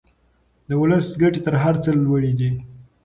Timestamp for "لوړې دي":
2.05-2.49